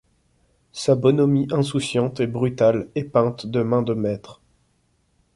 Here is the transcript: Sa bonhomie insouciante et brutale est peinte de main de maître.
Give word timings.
Sa 0.71 0.95
bonhomie 0.95 1.45
insouciante 1.51 2.21
et 2.21 2.25
brutale 2.25 2.89
est 2.95 3.03
peinte 3.03 3.45
de 3.45 3.61
main 3.61 3.83
de 3.83 3.93
maître. 3.93 4.41